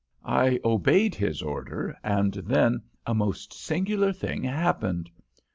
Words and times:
"I 0.25 0.59
obeyed 0.65 1.13
his 1.13 1.43
order, 1.43 1.95
and 2.03 2.33
then 2.33 2.81
a 3.05 3.13
most 3.13 3.53
singular 3.53 4.11
thing 4.11 4.41
happened. 4.41 5.11